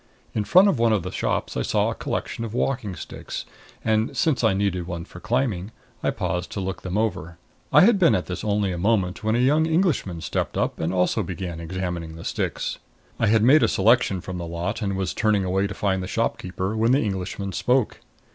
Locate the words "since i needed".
4.17-4.87